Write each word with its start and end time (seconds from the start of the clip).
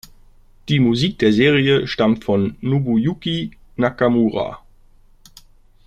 Die 0.67 0.79
Musik 0.79 1.19
der 1.19 1.31
Serie 1.31 1.85
stammt 1.87 2.23
von 2.23 2.55
Nobuyuki 2.61 3.51
Nakamura. 3.75 4.63